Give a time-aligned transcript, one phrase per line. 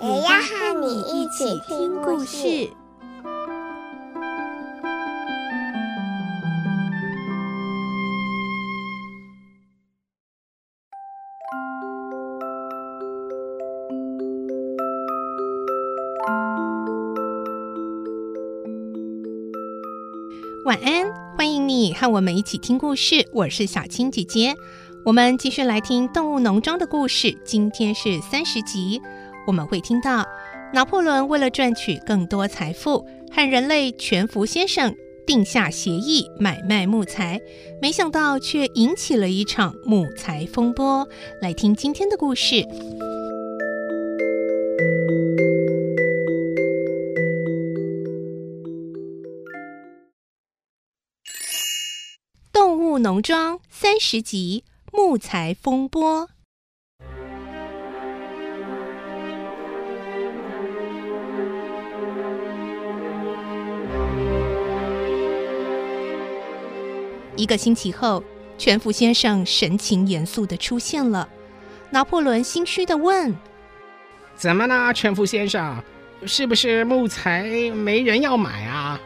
[0.00, 2.70] 也要和你一起听故事。
[20.64, 23.28] 晚安，欢迎你和我们一起听故事。
[23.32, 24.54] 我是小青姐姐，
[25.04, 27.36] 我们继续来听《动物农庄》的故事。
[27.44, 29.00] 今天是三十集，
[29.48, 30.28] 我们会听到
[30.74, 34.94] 拿破仑为了赚取更多财富，和人类全福先生
[35.26, 37.40] 定下协议买卖木材，
[37.80, 41.08] 没想到却引起了一场木材风波。
[41.40, 42.62] 来听今天的故事。
[52.52, 56.28] 动物农庄三十集木材风波。
[67.38, 68.22] 一个星期后，
[68.58, 71.28] 全福先生神情严肃的出现了。
[71.88, 73.32] 拿破仑心虚的问
[74.34, 75.80] ：“怎么呢，全福先生？
[76.26, 79.00] 是不是木材没人要买啊？”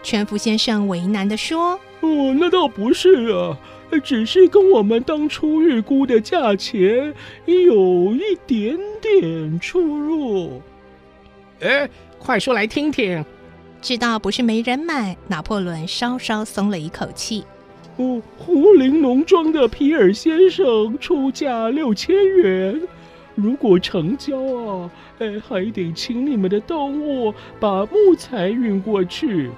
[0.00, 1.78] 全福先生为难的说。
[2.00, 3.58] 哦，那倒不是啊，
[4.02, 7.12] 只是跟我们当初预估的价钱
[7.46, 10.62] 有一点点出入。
[11.60, 11.88] 哎，
[12.20, 13.24] 快说来听听。
[13.80, 17.44] 知道不是没人买，拿破仑稍稍松了一口气。
[17.96, 22.80] 哦，胡林农庄的皮尔先生出价六千元，
[23.34, 29.50] 如果成交啊，哎，还得请你们的动物把木材运过去。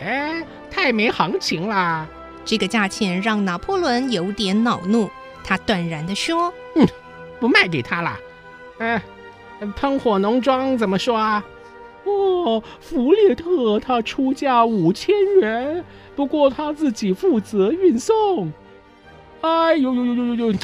[0.00, 2.06] 哎，太没行情啦！
[2.44, 5.10] 这个价钱让拿破仑有点恼怒，
[5.42, 6.86] 他断然地说：“嗯，
[7.40, 8.18] 不卖给他了。
[8.78, 9.02] 哎，
[9.74, 11.42] 喷火农庄怎么说啊？
[12.06, 15.84] 哦，弗列特他出价五千元，
[16.14, 18.52] 不过他自己负责运送。
[19.40, 20.58] 哎呦呦呦呦呦呦，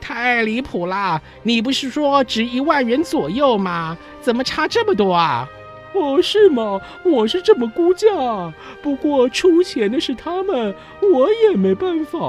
[0.00, 1.20] 太离谱了！
[1.42, 3.98] 你不是说值一万元左右吗？
[4.20, 5.48] 怎么差这么多啊？”
[5.94, 6.80] 哦，是吗？
[7.02, 8.52] 我是这么估价，
[8.82, 10.74] 不过出钱的是他们，
[11.12, 12.20] 我也没办法。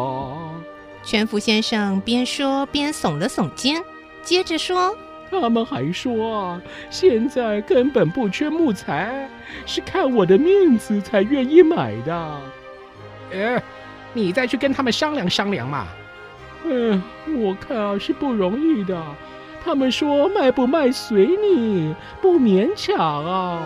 [1.04, 3.84] 全福先生边说边耸了耸肩，
[4.24, 4.96] 接着说
[5.32, 9.30] ：“他们还说啊，现在根本不缺木材，
[9.66, 12.42] 是看我的面子才愿意买的。
[13.34, 13.64] 哎，
[14.14, 15.88] 你再去跟他们商量商量嘛。
[16.66, 17.02] 嗯，
[17.38, 19.02] 我看啊是不容易的。”
[19.64, 23.62] 他们说卖不卖随你，不勉强啊。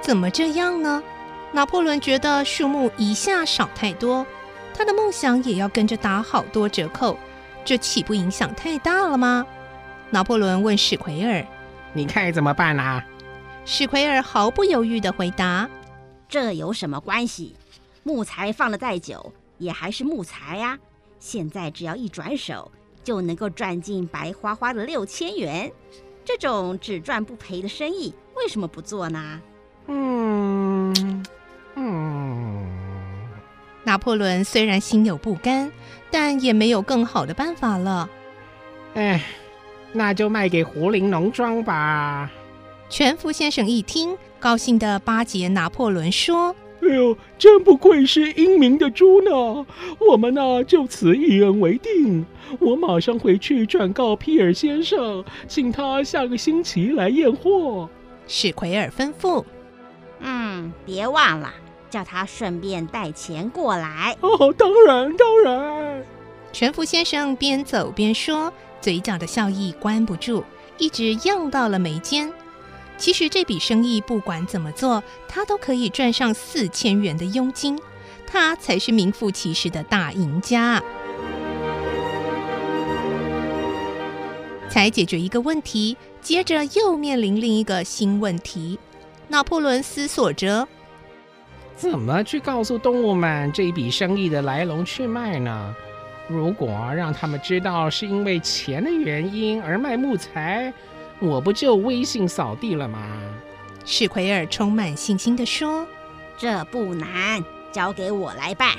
[0.00, 1.02] 怎么这样呢？
[1.52, 4.26] 拿破仑觉得树木一下少太多，
[4.76, 7.16] 他的梦想也要跟着打好多折扣，
[7.64, 9.46] 这岂不影响太大了吗？
[10.10, 11.42] 拿破仑问史奎尔
[11.94, 13.02] ：“你看怎么办啊？”
[13.64, 15.68] 史奎尔毫不犹豫地回答
[16.28, 17.56] ：“这有什么关系？
[18.02, 20.78] 木材放了再久，也还是木材呀。”
[21.18, 22.70] 现在只要一转手，
[23.02, 25.72] 就能够赚进白花花的六千元。
[26.22, 29.40] 这种只赚不赔的生意，为什么不做呢？
[34.06, 35.72] 破仑虽然心有不甘，
[36.12, 38.08] 但也没有更好的办法了。
[38.94, 39.20] 哎，
[39.92, 42.30] 那就卖给胡林农庄吧。
[42.88, 46.54] 全福先生一听，高兴的巴结拿破仑说。
[46.82, 49.66] 哎呦，真不愧是英明的猪呢！
[49.98, 52.24] 我们呢就此一言为定。
[52.60, 57.90] 我马上回去转告皮尔先生，请他下个星期来验货。
[58.28, 59.44] 史奎尔吩咐
[60.22, 61.52] ：“嗯，别忘了
[61.96, 66.04] 叫他顺便带钱过来。”哦，当然，当然。
[66.52, 68.52] 全福先生边走边说，
[68.82, 70.44] 嘴角的笑意关不住，
[70.76, 72.30] 一直漾到了眉间。
[72.98, 77.80] 其实这笔生意不管怎么做，他都可以赚上四千元的佣金，
[78.26, 80.82] 他才是名副其实的大赢家。
[84.68, 88.78] 才解决一个问题，接着又面临另一个新问题。
[89.28, 90.68] 拿破仑思索着，
[91.76, 95.76] 怎么去告诉动物们这一笔生意的来龙去脉呢？
[96.26, 100.72] 如果让他们知道是因为钱的原因而卖木材，
[101.20, 102.98] 我不就威信扫地了吗？
[103.84, 105.86] 史奎尔充满信心地说
[106.36, 108.70] ：“这不难，交给我来办。”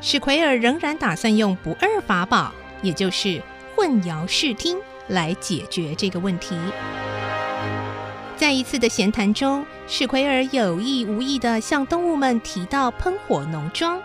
[0.00, 3.42] 史奎尔仍然打算用不二法宝，也就是
[3.74, 4.78] 混淆视听，
[5.08, 6.56] 来解决这个问题。
[8.44, 13.98] 在一次的闲谈中，史奎尔有意无意地向动物们提到喷火农庄。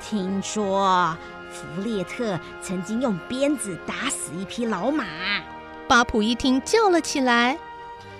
[0.00, 1.18] 听说
[1.50, 5.04] 弗列特曾经用鞭子打死一匹老马。
[5.88, 7.58] 巴普一听叫了起来。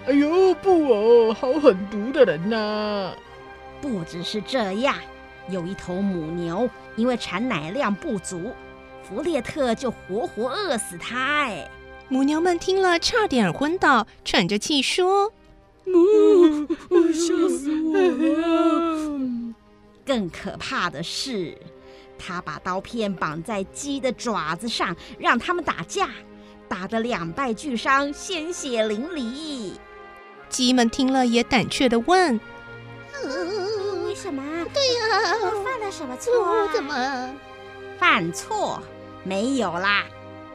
[0.08, 3.14] 哎呦，布偶，好狠毒的人呐、啊！
[3.80, 4.96] 不只是这样，
[5.48, 8.52] 有一头母牛因为产奶量不足，
[9.04, 11.44] 弗列特就活活饿死它。
[11.44, 11.70] 哎，
[12.12, 15.32] 母牛们听了差点昏倒，喘着气说
[15.88, 15.96] ：“呜、
[16.90, 19.18] 哦，吓死我了！”
[20.04, 21.56] 更可怕的是，
[22.18, 26.10] 他把刀片绑在鸡的爪子上，让他们打架，
[26.68, 29.72] 打得两败俱伤，鲜血淋漓。
[30.50, 32.38] 鸡们听了也胆怯的问
[34.04, 34.42] ：“为什么？
[34.74, 36.68] 对呀，我犯了什么错？
[36.74, 37.34] 怎么
[37.98, 38.82] 犯错？
[39.24, 40.04] 没有啦，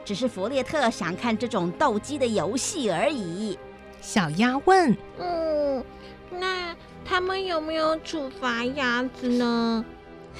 [0.08, 3.58] 只是弗列特想看这种斗鸡的游戏而已。”
[4.00, 5.84] 小鸭问：“嗯，
[6.30, 6.74] 那
[7.04, 9.84] 他们有没有处罚鸭子呢？”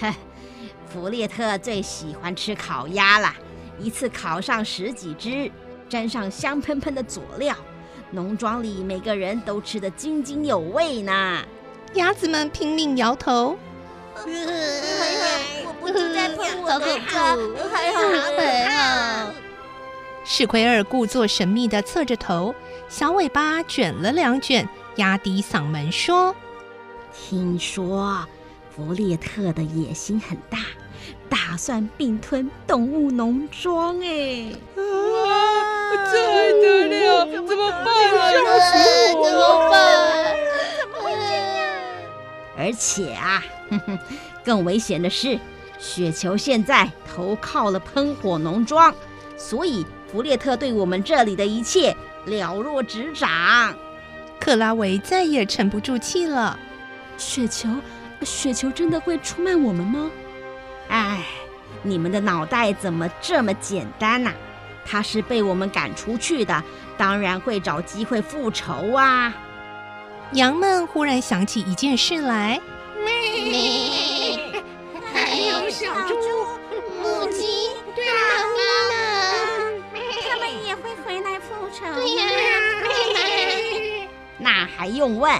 [0.01, 0.15] 呵，
[0.91, 3.31] 弗列特最喜欢吃烤鸭了，
[3.79, 5.53] 一次烤上十几只，
[5.87, 7.55] 沾上香喷喷的佐料。
[8.11, 11.45] 农庄里每个人都吃得津津有味呢。
[11.93, 13.55] 鸭子们拼命摇头。
[14.15, 17.99] 我不是在喷我的头，还好
[18.35, 19.35] 还好。
[20.31, 22.55] 史奎尔故作神秘地侧着头，
[22.87, 26.37] 小尾巴卷了两卷，压低嗓门说
[27.11, 28.27] ：“听说
[28.69, 30.59] 弗列特的野心很大，
[31.31, 34.53] 打算并吞动物农庄。”哎。
[34.77, 37.25] 这还得了？
[37.47, 38.31] 怎么办啊？
[38.35, 40.37] 怎么办？
[40.79, 41.25] 怎么会这
[41.57, 41.65] 样？
[42.59, 43.99] 而且啊，哼哼，
[44.45, 45.41] 更危险的是，
[45.79, 48.95] 雪球现在投靠了喷火农庄，
[49.39, 51.95] 所以弗列特对我们这里的一切
[52.25, 53.29] 了若指掌。
[54.41, 56.59] 克拉维再也沉不住气了。
[57.17, 57.69] 雪球，
[58.23, 60.11] 雪球真的会出卖我们吗？
[60.89, 61.25] 哎，
[61.83, 64.33] 你们的脑袋怎么这么简单呐？
[64.87, 66.65] 他是被我们赶出去的，
[66.97, 69.35] 当然会找机会复仇啊！
[70.33, 72.59] 羊们忽然想起一件事来，
[73.05, 74.63] 咩，
[75.13, 76.15] 还有小猪、
[84.91, 85.33] 用问？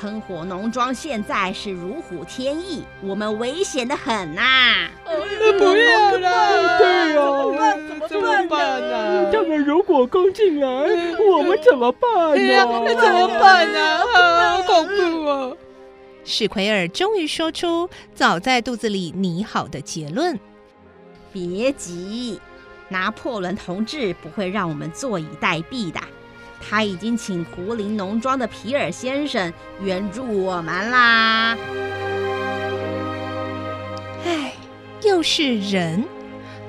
[0.00, 4.90] 喷火农庄现在是如虎添翼，我们危险的很呐、啊！
[5.04, 9.30] 不要啦，对呀、啊，怎么办呢、啊？
[9.32, 12.82] 他们如果攻进来，我们怎么办呢、啊？
[12.86, 14.58] 那怎么办呢、啊？
[14.58, 15.52] 好恐怖啊！
[16.24, 20.38] 史奎尔终于说出早在肚子里拟好的结论：
[21.32, 22.40] 别急，
[22.88, 25.98] 拿破仑同志不会让我们坐以待毙的。
[26.60, 29.52] 他已经请胡林农庄的皮尔先生
[29.82, 31.56] 援助我们啦。
[34.24, 34.52] 唉，
[35.02, 36.04] 又是人，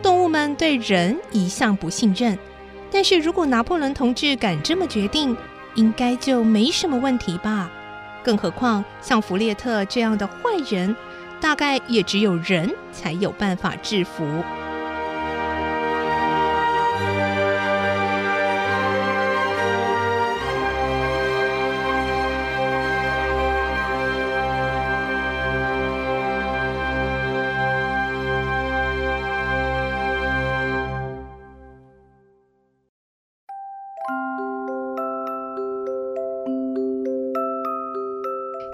[0.01, 2.38] 动物们对人一向不信任。
[2.91, 5.35] 但是如果拿破仑同志敢这么决定，
[5.75, 7.69] 应该就没什么问题吧？
[8.23, 10.33] 更何况像弗列特这样的坏
[10.69, 10.95] 人，
[11.40, 14.23] 大概也只有人才有办法制服。